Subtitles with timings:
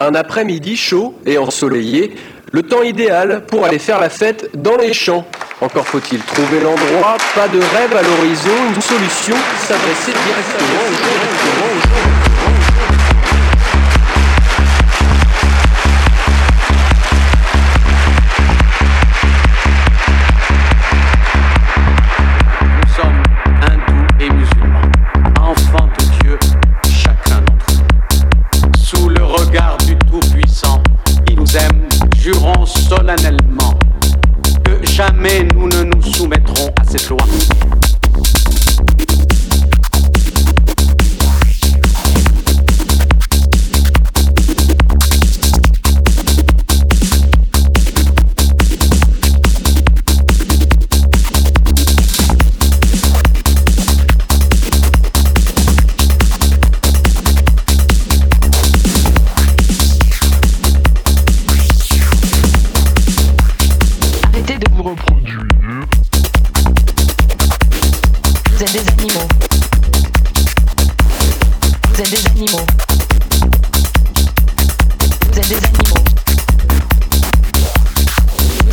[0.00, 2.14] Un après-midi chaud et ensoleillé,
[2.52, 5.26] le temps idéal pour aller faire la fête dans les champs.
[5.60, 9.34] Encore faut-il trouver l'endroit, pas de rêve à l'horizon, une solution,
[9.66, 11.47] s'adresser directement aux gens.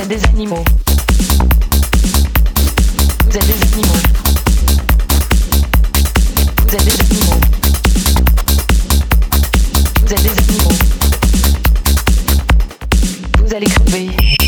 [0.00, 0.64] Êtes des animaux.
[3.28, 3.92] Vous êtes des animaux.
[6.66, 7.40] Vous êtes des animaux.
[10.06, 10.76] Vous êtes des animaux.
[13.44, 14.39] Vous allez crever.